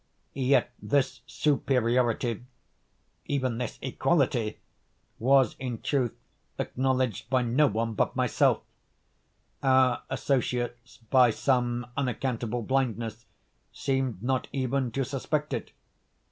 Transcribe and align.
Yet 0.33 0.71
this 0.81 1.21
superiority—even 1.27 3.57
this 3.59 3.77
equality—was 3.83 5.55
in 5.59 5.79
truth 5.83 6.15
acknowledged 6.57 7.29
by 7.29 7.43
no 7.43 7.67
one 7.67 7.93
but 7.93 8.15
myself; 8.15 8.63
our 9.61 10.01
associates, 10.09 10.97
by 11.11 11.29
some 11.29 11.85
unaccountable 11.95 12.63
blindness, 12.63 13.27
seemed 13.71 14.23
not 14.23 14.47
even 14.51 14.89
to 14.93 15.05
suspect 15.05 15.53
it. 15.53 15.71